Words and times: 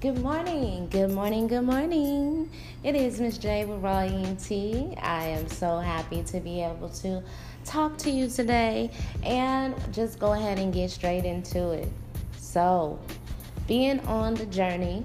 Good 0.00 0.22
morning, 0.22 0.86
good 0.90 1.10
morning, 1.10 1.48
good 1.48 1.62
morning. 1.62 2.48
It 2.84 2.94
is 2.94 3.20
Miss 3.20 3.36
J 3.36 3.64
with 3.64 3.82
Raw 3.82 4.02
ENT. 4.02 4.48
I 5.02 5.24
am 5.24 5.48
so 5.48 5.80
happy 5.80 6.22
to 6.22 6.38
be 6.38 6.62
able 6.62 6.88
to 6.90 7.20
talk 7.64 7.98
to 7.98 8.10
you 8.10 8.28
today 8.28 8.92
and 9.24 9.74
just 9.92 10.20
go 10.20 10.34
ahead 10.34 10.60
and 10.60 10.72
get 10.72 10.92
straight 10.92 11.24
into 11.24 11.70
it. 11.72 11.88
So, 12.36 12.96
being 13.66 13.98
on 14.06 14.34
the 14.34 14.46
journey 14.46 15.04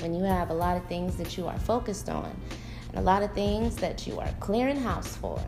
when 0.00 0.12
you 0.12 0.24
have 0.24 0.50
a 0.50 0.54
lot 0.54 0.76
of 0.76 0.84
things 0.86 1.14
that 1.14 1.38
you 1.38 1.46
are 1.46 1.58
focused 1.60 2.08
on 2.08 2.36
and 2.88 2.98
a 2.98 3.02
lot 3.02 3.22
of 3.22 3.32
things 3.34 3.76
that 3.76 4.04
you 4.04 4.18
are 4.18 4.34
clearing 4.40 4.80
house 4.80 5.14
for, 5.14 5.40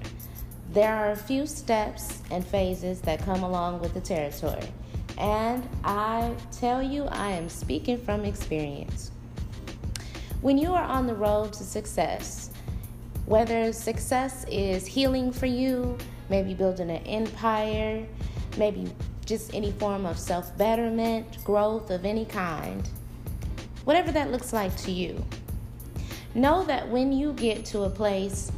there 0.71 0.95
are 0.95 1.11
a 1.11 1.17
few 1.17 1.49
steps 1.49 2.23
and 2.31 2.47
phases 2.47 3.01
that 3.01 3.19
come 3.25 3.43
along 3.43 3.81
with 3.81 3.95
the 3.95 4.01
territory. 4.01 4.69
And 5.19 5.69
I 5.85 6.35
tell 6.53 6.83
you, 6.83 7.05
I 7.05 7.31
am 7.31 7.49
speaking 7.49 7.99
from 7.99 8.25
experience. 8.25 9.11
When 10.43 10.59
you 10.59 10.73
are 10.75 10.85
on 10.85 11.07
the 11.07 11.15
road 11.15 11.53
to 11.55 11.65
success, 11.65 12.51
whether 13.25 13.73
success 13.73 14.45
is 14.51 14.87
healing 14.87 15.33
for 15.33 15.47
you, 15.47 15.97
maybe 16.29 16.55
building 16.55 16.91
an 16.91 17.05
empire, 17.07 18.07
maybe 18.57 18.93
just 19.25 19.55
any 19.55 19.73
form 19.73 20.07
of 20.07 20.19
self 20.19 20.57
betterment, 20.57 21.43
growth 21.45 21.91
of 21.91 22.05
any 22.05 22.25
kind, 22.25 22.89
whatever 23.85 24.13
that 24.13 24.31
looks 24.31 24.53
like 24.53 24.77
to 24.77 24.93
you, 24.93 25.25
know 26.35 26.63
that 26.65 26.89
when 26.89 27.13
you 27.13 27.33
get 27.33 27.65
to 27.65 27.83
a 27.83 27.91
place 27.91 28.53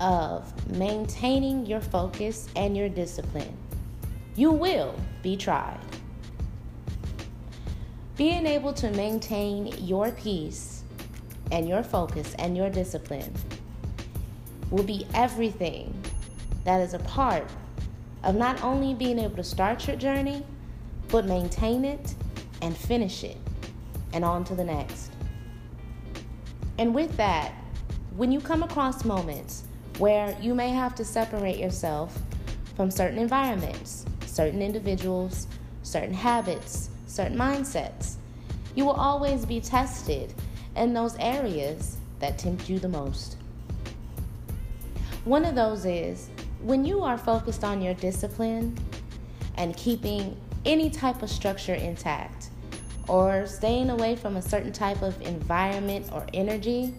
of 0.00 0.50
maintaining 0.70 1.66
your 1.66 1.80
focus 1.80 2.48
and 2.56 2.76
your 2.76 2.88
discipline, 2.88 3.56
you 4.36 4.50
will 4.50 4.94
be 5.22 5.36
tried. 5.36 5.78
Being 8.16 8.46
able 8.46 8.72
to 8.74 8.90
maintain 8.92 9.66
your 9.84 10.12
peace 10.12 10.84
and 11.50 11.68
your 11.68 11.82
focus 11.82 12.32
and 12.38 12.56
your 12.56 12.70
discipline 12.70 13.32
will 14.70 14.84
be 14.84 15.04
everything 15.14 15.92
that 16.64 16.80
is 16.80 16.94
a 16.94 17.00
part 17.00 17.44
of 18.22 18.36
not 18.36 18.62
only 18.62 18.94
being 18.94 19.18
able 19.18 19.34
to 19.34 19.42
start 19.42 19.88
your 19.88 19.96
journey, 19.96 20.44
but 21.08 21.24
maintain 21.24 21.84
it 21.84 22.14
and 22.62 22.76
finish 22.76 23.24
it 23.24 23.36
and 24.12 24.24
on 24.24 24.44
to 24.44 24.54
the 24.54 24.64
next. 24.64 25.10
And 26.78 26.94
with 26.94 27.16
that, 27.16 27.52
when 28.16 28.30
you 28.30 28.40
come 28.40 28.62
across 28.62 29.04
moments 29.04 29.64
where 29.98 30.36
you 30.40 30.54
may 30.54 30.70
have 30.70 30.94
to 30.96 31.04
separate 31.04 31.58
yourself 31.58 32.16
from 32.76 32.92
certain 32.92 33.18
environments, 33.18 34.04
certain 34.26 34.62
individuals, 34.62 35.48
certain 35.82 36.14
habits, 36.14 36.90
certain 37.14 37.38
mindsets. 37.38 38.16
You 38.74 38.84
will 38.84 38.92
always 38.92 39.46
be 39.46 39.60
tested 39.60 40.34
in 40.74 40.92
those 40.92 41.16
areas 41.18 41.98
that 42.18 42.38
tempt 42.38 42.68
you 42.68 42.80
the 42.80 42.88
most. 42.88 43.36
One 45.24 45.44
of 45.44 45.54
those 45.54 45.86
is 45.86 46.28
when 46.60 46.84
you 46.84 47.02
are 47.02 47.16
focused 47.16 47.62
on 47.62 47.80
your 47.80 47.94
discipline 47.94 48.76
and 49.56 49.76
keeping 49.76 50.36
any 50.64 50.90
type 50.90 51.22
of 51.22 51.30
structure 51.30 51.74
intact 51.74 52.50
or 53.06 53.46
staying 53.46 53.90
away 53.90 54.16
from 54.16 54.36
a 54.36 54.42
certain 54.42 54.72
type 54.72 55.00
of 55.02 55.20
environment 55.22 56.08
or 56.12 56.26
energy, 56.34 56.94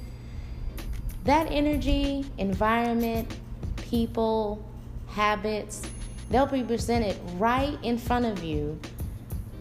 that 1.25 1.51
energy, 1.51 2.23
environment, 2.37 3.35
people, 3.77 4.63
habits, 5.07 5.81
they'll 6.29 6.45
be 6.45 6.63
presented 6.63 7.17
right 7.37 7.77
in 7.83 7.97
front 7.97 8.25
of 8.25 8.43
you 8.43 8.79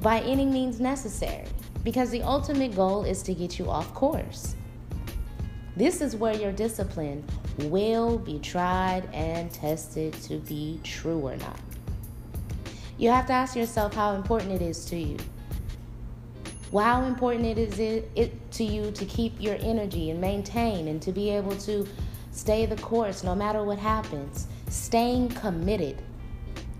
by 0.04 0.20
any 0.20 0.44
means 0.44 0.80
necessary 0.80 1.46
because 1.82 2.10
the 2.10 2.20
ultimate 2.20 2.76
goal 2.76 3.04
is 3.04 3.22
to 3.22 3.32
get 3.32 3.58
you 3.58 3.70
off 3.70 3.94
course. 3.94 4.54
This 5.78 6.02
is 6.02 6.14
where 6.14 6.34
your 6.34 6.52
discipline 6.52 7.24
will 7.58 8.18
be 8.18 8.38
tried 8.38 9.08
and 9.14 9.50
tested 9.50 10.12
to 10.24 10.36
be 10.40 10.78
true 10.84 11.20
or 11.20 11.36
not. 11.38 11.58
You 12.98 13.08
have 13.08 13.26
to 13.28 13.32
ask 13.32 13.56
yourself 13.56 13.94
how 13.94 14.14
important 14.14 14.52
it 14.52 14.60
is 14.60 14.84
to 14.86 14.96
you. 14.96 15.16
Well, 16.70 16.84
how 16.84 17.04
important 17.04 17.46
it 17.46 17.56
is 17.56 17.78
it, 17.78 18.10
it 18.14 18.52
to 18.52 18.64
you 18.64 18.90
to 18.90 19.06
keep 19.06 19.40
your 19.40 19.56
energy 19.60 20.10
and 20.10 20.20
maintain 20.20 20.88
and 20.88 21.00
to 21.00 21.12
be 21.12 21.30
able 21.30 21.56
to 21.60 21.88
stay 22.30 22.66
the 22.66 22.76
course 22.76 23.24
no 23.24 23.34
matter 23.34 23.64
what 23.64 23.78
happens. 23.78 24.48
Staying 24.68 25.30
committed 25.30 26.02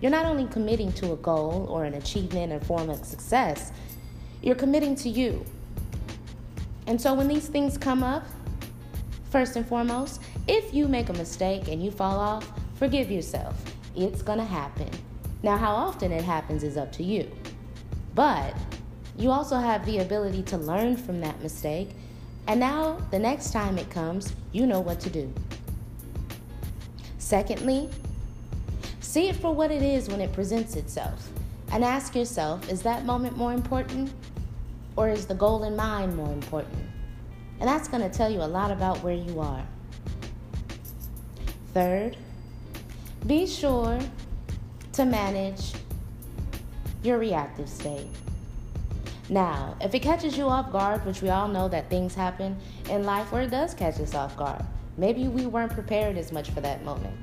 you're 0.00 0.10
not 0.10 0.26
only 0.26 0.46
committing 0.46 0.92
to 0.94 1.12
a 1.12 1.16
goal 1.16 1.66
or 1.70 1.84
an 1.84 1.94
achievement 1.94 2.52
or 2.52 2.60
form 2.60 2.90
of 2.90 3.04
success, 3.04 3.72
you're 4.42 4.54
committing 4.54 4.94
to 4.96 5.08
you. 5.08 5.44
And 6.86 7.00
so 7.00 7.14
when 7.14 7.28
these 7.28 7.48
things 7.48 7.78
come 7.78 8.02
up, 8.02 8.26
first 9.30 9.56
and 9.56 9.66
foremost, 9.66 10.20
if 10.46 10.74
you 10.74 10.86
make 10.86 11.08
a 11.08 11.12
mistake 11.14 11.68
and 11.68 11.82
you 11.82 11.90
fall 11.90 12.18
off, 12.18 12.48
forgive 12.76 13.10
yourself. 13.10 13.60
It's 13.96 14.22
to 14.22 14.44
happen. 14.44 14.90
Now, 15.42 15.56
how 15.56 15.74
often 15.74 16.12
it 16.12 16.22
happens 16.22 16.62
is 16.62 16.76
up 16.76 16.92
to 16.92 17.02
you. 17.02 17.30
But 18.14 18.54
you 19.16 19.30
also 19.30 19.56
have 19.56 19.84
the 19.86 19.98
ability 19.98 20.42
to 20.44 20.56
learn 20.56 20.96
from 20.96 21.20
that 21.20 21.40
mistake. 21.42 21.90
And 22.46 22.60
now, 22.60 22.98
the 23.10 23.18
next 23.18 23.52
time 23.52 23.78
it 23.78 23.90
comes, 23.90 24.34
you 24.52 24.66
know 24.66 24.80
what 24.80 25.00
to 25.00 25.10
do. 25.10 25.32
Secondly, 27.18 27.88
See 29.14 29.28
it 29.28 29.36
for 29.36 29.54
what 29.54 29.70
it 29.70 29.80
is 29.80 30.08
when 30.08 30.20
it 30.20 30.32
presents 30.32 30.74
itself. 30.74 31.28
And 31.70 31.84
ask 31.84 32.16
yourself 32.16 32.68
is 32.68 32.82
that 32.82 33.04
moment 33.04 33.36
more 33.36 33.52
important? 33.52 34.12
Or 34.96 35.08
is 35.08 35.24
the 35.24 35.36
goal 35.36 35.62
in 35.62 35.76
mind 35.76 36.16
more 36.16 36.32
important? 36.32 36.84
And 37.60 37.68
that's 37.68 37.86
going 37.86 38.02
to 38.02 38.08
tell 38.08 38.28
you 38.28 38.42
a 38.42 38.50
lot 38.58 38.72
about 38.72 39.04
where 39.04 39.14
you 39.14 39.38
are. 39.38 39.64
Third, 41.74 42.16
be 43.24 43.46
sure 43.46 44.00
to 44.94 45.04
manage 45.04 45.74
your 47.04 47.18
reactive 47.18 47.68
state. 47.68 48.08
Now, 49.28 49.76
if 49.80 49.94
it 49.94 50.00
catches 50.00 50.36
you 50.36 50.48
off 50.48 50.72
guard, 50.72 51.06
which 51.06 51.22
we 51.22 51.30
all 51.30 51.46
know 51.46 51.68
that 51.68 51.88
things 51.88 52.16
happen 52.16 52.56
in 52.90 53.04
life 53.04 53.30
where 53.30 53.42
it 53.42 53.52
does 53.52 53.74
catch 53.74 54.00
us 54.00 54.16
off 54.16 54.36
guard, 54.36 54.64
maybe 54.96 55.28
we 55.28 55.46
weren't 55.46 55.72
prepared 55.72 56.18
as 56.18 56.32
much 56.32 56.50
for 56.50 56.60
that 56.62 56.84
moment. 56.84 57.16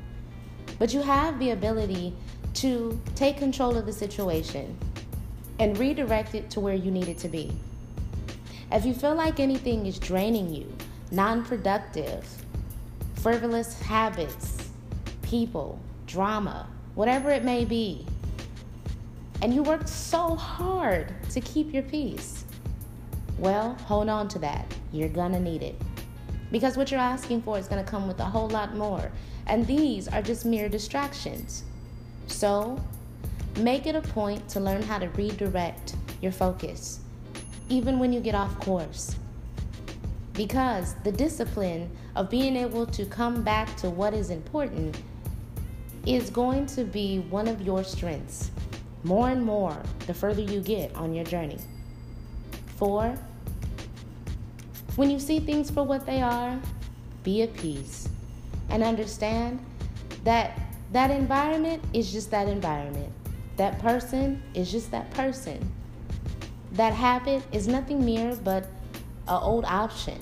But 0.81 0.95
you 0.95 1.03
have 1.03 1.37
the 1.37 1.51
ability 1.51 2.11
to 2.55 2.99
take 3.13 3.37
control 3.37 3.77
of 3.77 3.85
the 3.85 3.93
situation 3.93 4.75
and 5.59 5.77
redirect 5.77 6.33
it 6.33 6.49
to 6.49 6.59
where 6.59 6.73
you 6.73 6.89
need 6.89 7.07
it 7.07 7.19
to 7.19 7.27
be. 7.27 7.51
If 8.71 8.83
you 8.83 8.95
feel 8.95 9.13
like 9.13 9.39
anything 9.39 9.85
is 9.85 9.99
draining 9.99 10.51
you, 10.51 10.75
non 11.11 11.45
productive, 11.45 12.25
frivolous 13.13 13.79
habits, 13.79 14.71
people, 15.21 15.77
drama, 16.07 16.67
whatever 16.95 17.29
it 17.29 17.43
may 17.43 17.63
be, 17.63 18.03
and 19.43 19.53
you 19.53 19.61
worked 19.61 19.87
so 19.87 20.33
hard 20.33 21.13
to 21.29 21.41
keep 21.41 21.71
your 21.71 21.83
peace, 21.83 22.43
well, 23.37 23.75
hold 23.85 24.09
on 24.09 24.27
to 24.29 24.39
that. 24.39 24.65
You're 24.91 25.09
gonna 25.09 25.39
need 25.39 25.61
it. 25.61 25.75
Because 26.51 26.77
what 26.77 26.91
you're 26.91 26.99
asking 26.99 27.41
for 27.43 27.57
is 27.57 27.67
gonna 27.67 27.83
come 27.83 28.07
with 28.07 28.19
a 28.19 28.25
whole 28.25 28.49
lot 28.49 28.75
more. 28.75 29.11
And 29.47 29.65
these 29.65 30.07
are 30.07 30.21
just 30.21 30.45
mere 30.45 30.69
distractions. 30.69 31.63
So, 32.27 32.79
make 33.57 33.85
it 33.85 33.95
a 33.95 34.01
point 34.01 34.47
to 34.49 34.59
learn 34.59 34.81
how 34.81 34.99
to 34.99 35.07
redirect 35.09 35.95
your 36.21 36.31
focus, 36.31 36.99
even 37.69 37.99
when 37.99 38.13
you 38.13 38.19
get 38.19 38.35
off 38.35 38.59
course. 38.59 39.15
Because 40.33 40.95
the 41.03 41.11
discipline 41.11 41.89
of 42.15 42.29
being 42.29 42.55
able 42.55 42.85
to 42.87 43.05
come 43.05 43.43
back 43.43 43.75
to 43.77 43.89
what 43.89 44.13
is 44.13 44.29
important 44.29 44.97
is 46.05 46.29
going 46.29 46.65
to 46.65 46.83
be 46.83 47.19
one 47.19 47.47
of 47.47 47.61
your 47.61 47.83
strengths 47.83 48.51
more 49.03 49.29
and 49.29 49.43
more 49.43 49.75
the 50.07 50.13
further 50.13 50.41
you 50.41 50.59
get 50.61 50.93
on 50.95 51.13
your 51.13 51.25
journey. 51.25 51.59
Four, 52.77 53.17
when 54.95 55.09
you 55.09 55.19
see 55.19 55.39
things 55.39 55.71
for 55.71 55.83
what 55.83 56.05
they 56.05 56.21
are, 56.21 56.59
be 57.23 57.41
at 57.43 57.53
peace 57.53 58.09
and 58.69 58.83
understand 58.83 59.63
that 60.23 60.59
that 60.91 61.11
environment 61.11 61.83
is 61.93 62.11
just 62.11 62.31
that 62.31 62.47
environment. 62.47 63.11
That 63.57 63.79
person 63.79 64.41
is 64.53 64.71
just 64.71 64.91
that 64.91 65.09
person. 65.11 65.71
That 66.73 66.93
habit 66.93 67.43
is 67.51 67.67
nothing 67.67 68.03
mere 68.03 68.35
but 68.35 68.65
an 69.27 69.39
old 69.41 69.65
option. 69.65 70.17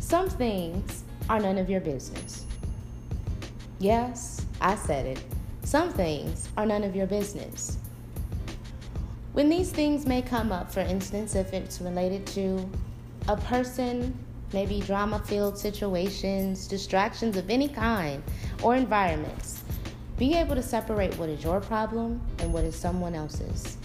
Some 0.00 0.28
things 0.28 1.04
are 1.28 1.38
none 1.38 1.56
of 1.56 1.70
your 1.70 1.80
business. 1.80 2.44
Yes, 3.78 4.44
I 4.60 4.74
said 4.74 5.06
it. 5.06 5.22
Some 5.64 5.90
things 5.92 6.48
are 6.56 6.66
none 6.66 6.84
of 6.84 6.96
your 6.96 7.06
business. 7.06 7.78
When 9.40 9.48
these 9.48 9.70
things 9.70 10.04
may 10.04 10.20
come 10.20 10.52
up, 10.52 10.70
for 10.70 10.80
instance, 10.80 11.34
if 11.34 11.54
it's 11.54 11.80
related 11.80 12.26
to 12.26 12.68
a 13.26 13.38
person 13.38 14.12
maybe 14.52 14.80
drama 14.80 15.18
filled 15.18 15.56
situations, 15.56 16.68
distractions 16.68 17.38
of 17.38 17.48
any 17.48 17.66
kind, 17.66 18.22
or 18.62 18.76
environments. 18.76 19.62
Be 20.18 20.34
able 20.34 20.56
to 20.56 20.62
separate 20.62 21.16
what 21.16 21.30
is 21.30 21.42
your 21.42 21.58
problem 21.58 22.20
and 22.40 22.52
what 22.52 22.64
is 22.64 22.76
someone 22.76 23.14
else's. 23.14 23.78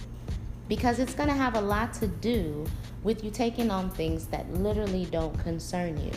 because 0.68 0.98
it's 0.98 1.14
going 1.14 1.30
to 1.30 1.34
have 1.34 1.56
a 1.56 1.60
lot 1.60 1.94
to 1.94 2.06
do 2.06 2.66
with 3.02 3.24
you 3.24 3.30
taking 3.30 3.70
on 3.70 3.88
things 3.88 4.26
that 4.26 4.52
literally 4.52 5.06
don't 5.06 5.38
concern 5.38 5.96
you. 5.96 6.12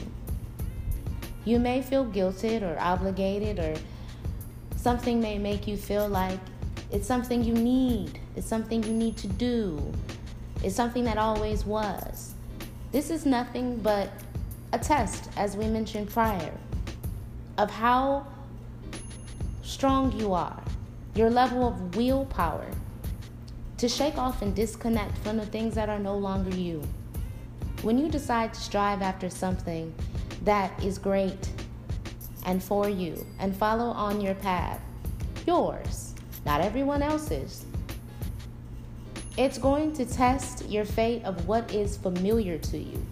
You 1.46 1.60
may 1.60 1.82
feel 1.82 2.06
guilted 2.06 2.62
or 2.62 2.78
obligated, 2.78 3.58
or 3.58 3.76
something 4.76 5.22
may 5.22 5.38
make 5.38 5.66
you 5.66 5.78
feel 5.78 6.10
like 6.10 6.42
it's 6.92 7.08
something 7.08 7.44
you 7.44 7.54
need, 7.54 8.20
it's 8.36 8.48
something 8.48 8.84
you 8.84 8.94
need 8.94 9.18
to 9.18 9.28
do, 9.28 9.82
it's 10.64 10.76
something 10.76 11.04
that 11.04 11.18
always 11.18 11.66
was. 11.66 12.34
This 12.92 13.10
is 13.10 13.26
nothing 13.26 13.78
but 13.78 14.10
a 14.74 14.80
test, 14.80 15.30
as 15.38 15.56
we 15.56 15.68
mentioned 15.68 16.10
prior, 16.10 16.54
of 17.58 17.70
how 17.70 18.26
strong 19.62 20.12
you 20.20 20.34
are, 20.34 20.64
your 21.14 21.30
level 21.30 21.68
of 21.68 21.96
willpower 21.96 22.66
to 23.78 23.88
shake 23.88 24.18
off 24.18 24.42
and 24.42 24.56
disconnect 24.56 25.18
from 25.20 25.38
the 25.38 25.46
things 25.46 25.76
that 25.76 25.88
are 25.90 26.00
no 26.00 26.18
longer 26.18 26.56
you. 26.56 26.82
When 27.82 27.98
you 27.98 28.10
decide 28.10 28.54
to 28.54 28.60
strive 28.60 29.02
after 29.02 29.30
something 29.30 29.94
that 30.44 30.84
is 30.84 30.98
great 30.98 31.50
and 32.46 32.62
for 32.62 32.90
you 32.90 33.26
and 33.40 33.56
follow 33.56 33.86
on 33.86 34.20
your 34.20 34.36
path, 34.36 34.82
yours, 35.46 36.09
not 36.46 36.62
everyone 36.62 37.02
else's, 37.02 37.66
it's 39.38 39.58
going 39.58 39.94
to 39.94 40.06
test 40.06 40.70
your 40.70 40.86
fate 40.86 41.24
of 41.24 41.48
what 41.48 41.74
is 41.74 41.98
familiar 41.98 42.58
to 42.58 42.78
you 42.78 43.06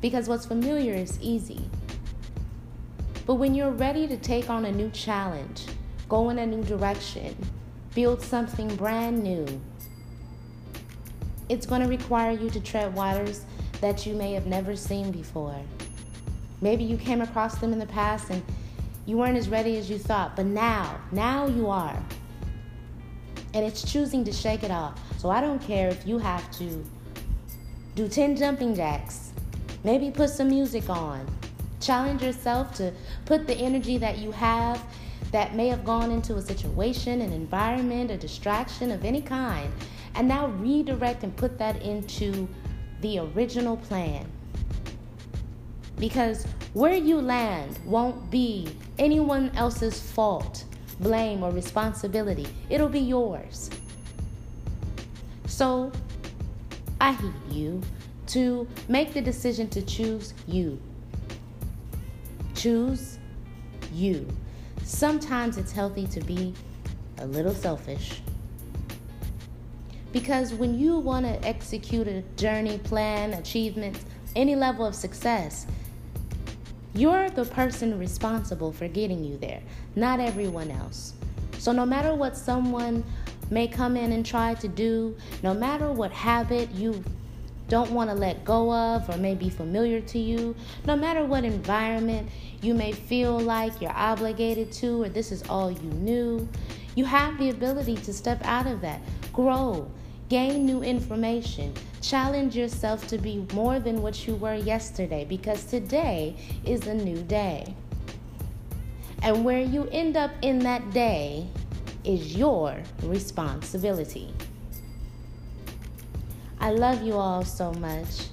because 0.00 0.28
what's 0.28 0.46
familiar 0.46 0.94
is 0.94 1.18
easy. 1.20 1.64
But 3.26 3.34
when 3.34 3.54
you're 3.54 3.70
ready 3.70 4.06
to 4.06 4.16
take 4.16 4.50
on 4.50 4.64
a 4.64 4.72
new 4.72 4.90
challenge, 4.90 5.66
go 6.08 6.30
in 6.30 6.38
a 6.38 6.46
new 6.46 6.62
direction, 6.64 7.36
build 7.94 8.20
something 8.22 8.74
brand 8.76 9.22
new, 9.22 9.46
it's 11.48 11.66
going 11.66 11.82
to 11.82 11.88
require 11.88 12.32
you 12.32 12.50
to 12.50 12.60
tread 12.60 12.94
waters 12.94 13.44
that 13.80 14.06
you 14.06 14.14
may 14.14 14.32
have 14.32 14.46
never 14.46 14.76
seen 14.76 15.10
before. 15.10 15.60
Maybe 16.60 16.84
you 16.84 16.96
came 16.96 17.20
across 17.20 17.58
them 17.58 17.72
in 17.72 17.78
the 17.78 17.86
past 17.86 18.30
and 18.30 18.42
you 19.06 19.16
weren't 19.16 19.36
as 19.36 19.48
ready 19.48 19.76
as 19.78 19.90
you 19.90 19.98
thought, 19.98 20.36
but 20.36 20.46
now, 20.46 21.00
now 21.10 21.46
you 21.46 21.68
are. 21.68 22.00
And 23.54 23.64
it's 23.64 23.90
choosing 23.90 24.24
to 24.24 24.32
shake 24.32 24.62
it 24.62 24.70
off. 24.70 24.98
So 25.18 25.30
I 25.30 25.40
don't 25.40 25.60
care 25.60 25.88
if 25.88 26.06
you 26.06 26.18
have 26.18 26.50
to 26.58 26.84
do 27.94 28.08
10 28.08 28.36
jumping 28.36 28.74
jacks, 28.74 29.32
maybe 29.84 30.10
put 30.10 30.30
some 30.30 30.48
music 30.48 30.88
on. 30.88 31.26
Challenge 31.80 32.22
yourself 32.22 32.74
to 32.74 32.92
put 33.24 33.46
the 33.46 33.54
energy 33.54 33.98
that 33.98 34.18
you 34.18 34.30
have 34.32 34.82
that 35.32 35.54
may 35.54 35.68
have 35.68 35.84
gone 35.84 36.10
into 36.10 36.36
a 36.36 36.42
situation, 36.42 37.20
an 37.20 37.32
environment, 37.32 38.10
a 38.10 38.16
distraction 38.16 38.90
of 38.90 39.04
any 39.04 39.22
kind, 39.22 39.72
and 40.14 40.26
now 40.26 40.46
redirect 40.46 41.22
and 41.22 41.34
put 41.36 41.58
that 41.58 41.80
into 41.82 42.48
the 43.00 43.18
original 43.18 43.76
plan. 43.76 44.26
Because 45.98 46.46
where 46.72 46.94
you 46.94 47.20
land 47.20 47.78
won't 47.84 48.30
be 48.30 48.68
anyone 48.98 49.50
else's 49.54 50.00
fault, 50.00 50.64
blame, 51.00 51.42
or 51.42 51.50
responsibility. 51.50 52.46
It'll 52.68 52.88
be 52.88 53.00
yours. 53.00 53.70
So 55.46 55.90
I 57.00 57.12
heed 57.12 57.32
you 57.50 57.82
to 58.28 58.68
make 58.88 59.12
the 59.12 59.20
decision 59.20 59.68
to 59.70 59.82
choose 59.82 60.34
you. 60.46 60.80
Choose 62.54 63.18
you. 63.92 64.26
Sometimes 64.84 65.56
it's 65.56 65.72
healthy 65.72 66.06
to 66.08 66.20
be 66.20 66.54
a 67.18 67.26
little 67.26 67.54
selfish. 67.54 68.22
Because 70.12 70.52
when 70.52 70.78
you 70.78 70.98
want 70.98 71.24
to 71.26 71.46
execute 71.46 72.08
a 72.08 72.22
journey, 72.36 72.78
plan, 72.78 73.34
achievement, 73.34 73.98
any 74.34 74.56
level 74.56 74.84
of 74.86 74.94
success, 74.94 75.66
you're 76.94 77.30
the 77.30 77.44
person 77.44 77.98
responsible 77.98 78.72
for 78.72 78.88
getting 78.88 79.24
you 79.24 79.36
there, 79.38 79.62
not 79.96 80.20
everyone 80.20 80.70
else. 80.70 81.14
So, 81.58 81.72
no 81.72 81.86
matter 81.86 82.14
what 82.14 82.36
someone 82.36 83.04
may 83.50 83.68
come 83.68 83.96
in 83.96 84.12
and 84.12 84.24
try 84.24 84.54
to 84.54 84.68
do, 84.68 85.16
no 85.42 85.54
matter 85.54 85.90
what 85.90 86.10
habit 86.10 86.70
you 86.70 87.04
don't 87.68 87.90
want 87.92 88.10
to 88.10 88.16
let 88.16 88.44
go 88.44 88.72
of 88.72 89.08
or 89.08 89.16
may 89.16 89.34
be 89.34 89.48
familiar 89.48 90.00
to 90.00 90.18
you, 90.18 90.56
no 90.86 90.96
matter 90.96 91.24
what 91.24 91.44
environment 91.44 92.28
you 92.62 92.74
may 92.74 92.92
feel 92.92 93.38
like 93.38 93.80
you're 93.80 93.92
obligated 93.92 94.72
to 94.72 95.02
or 95.02 95.08
this 95.08 95.30
is 95.30 95.42
all 95.48 95.70
you 95.70 95.90
knew, 95.90 96.48
you 96.96 97.04
have 97.04 97.38
the 97.38 97.50
ability 97.50 97.96
to 97.96 98.12
step 98.12 98.40
out 98.44 98.66
of 98.66 98.80
that, 98.80 99.00
grow, 99.32 99.88
gain 100.30 100.64
new 100.64 100.80
information, 100.82 101.74
challenge 102.00 102.56
yourself 102.56 103.06
to 103.08 103.18
be 103.18 103.44
more 103.52 103.80
than 103.80 104.00
what 104.00 104.28
you 104.28 104.36
were 104.36 104.54
yesterday 104.54 105.26
because 105.28 105.64
today 105.64 106.36
is 106.64 106.86
a 106.86 106.94
new 106.94 107.20
day. 107.24 107.74
And 109.22 109.44
where 109.44 109.60
you 109.60 109.88
end 109.90 110.16
up 110.16 110.30
in 110.40 110.60
that 110.60 110.92
day 110.92 111.46
is 112.04 112.36
your 112.36 112.78
responsibility. 113.02 114.32
I 116.60 116.70
love 116.70 117.02
you 117.02 117.14
all 117.14 117.44
so 117.44 117.72
much, 117.74 118.28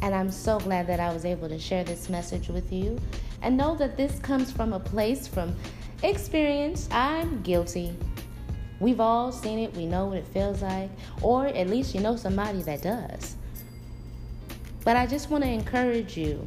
and 0.00 0.14
I'm 0.14 0.30
so 0.30 0.58
glad 0.58 0.86
that 0.86 0.98
I 0.98 1.12
was 1.12 1.26
able 1.26 1.48
to 1.50 1.58
share 1.58 1.84
this 1.84 2.08
message 2.08 2.48
with 2.48 2.72
you. 2.72 2.98
And 3.42 3.58
know 3.58 3.76
that 3.76 3.98
this 3.98 4.18
comes 4.20 4.50
from 4.50 4.72
a 4.72 4.80
place 4.80 5.28
from 5.28 5.54
experience. 6.02 6.88
I'm 6.90 7.42
guilty. 7.42 7.94
We've 8.84 9.00
all 9.00 9.32
seen 9.32 9.60
it, 9.60 9.74
we 9.74 9.86
know 9.86 10.08
what 10.08 10.18
it 10.18 10.26
feels 10.26 10.60
like, 10.60 10.90
or 11.22 11.46
at 11.46 11.70
least 11.70 11.94
you 11.94 12.02
know 12.02 12.16
somebody 12.16 12.60
that 12.64 12.82
does. 12.82 13.34
But 14.84 14.98
I 14.98 15.06
just 15.06 15.30
want 15.30 15.42
to 15.42 15.48
encourage 15.48 16.18
you 16.18 16.46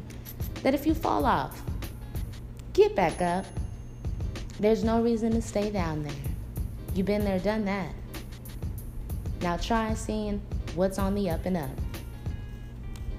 that 0.62 0.72
if 0.72 0.86
you 0.86 0.94
fall 0.94 1.26
off, 1.26 1.60
get 2.74 2.94
back 2.94 3.20
up. 3.20 3.44
There's 4.60 4.84
no 4.84 5.02
reason 5.02 5.32
to 5.32 5.42
stay 5.42 5.70
down 5.70 6.04
there. 6.04 6.12
You've 6.94 7.06
been 7.06 7.24
there, 7.24 7.40
done 7.40 7.64
that. 7.64 7.92
Now 9.42 9.56
try 9.56 9.92
seeing 9.94 10.40
what's 10.76 11.00
on 11.00 11.16
the 11.16 11.30
up 11.30 11.44
and 11.44 11.56
up. 11.56 11.70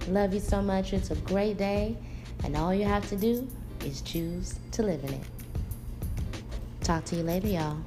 Love 0.08 0.34
you 0.34 0.40
so 0.40 0.62
much. 0.62 0.94
It's 0.94 1.12
a 1.12 1.16
great 1.16 1.58
day, 1.58 1.98
and 2.46 2.56
all 2.56 2.74
you 2.74 2.86
have 2.86 3.06
to 3.10 3.18
do 3.18 3.46
is 3.84 4.00
choose 4.00 4.58
to 4.72 4.82
live 4.82 5.04
in 5.04 5.16
it. 5.16 5.26
Talk 6.80 7.04
to 7.04 7.18
you 7.18 7.24
later, 7.24 7.48
y'all. 7.50 7.80